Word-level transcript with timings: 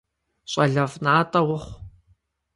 Щӏалэфӏ 0.51 0.99
натӏэ 1.03 1.39
ухъу! 1.55 1.73